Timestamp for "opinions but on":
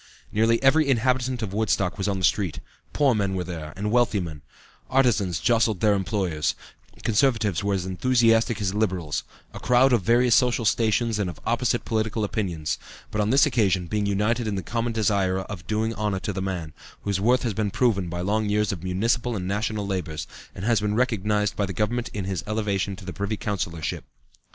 12.23-13.29